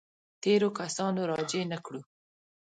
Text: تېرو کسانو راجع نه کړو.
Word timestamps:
تېرو 0.43 0.69
کسانو 0.79 1.21
راجع 1.31 1.61
نه 1.71 1.77
کړو. 1.85 2.01